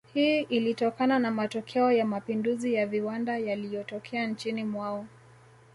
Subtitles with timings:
[0.13, 5.05] Hii ilitokana na matokeo ya mapinduzi ya viwanda yaliyotokea nchini mwao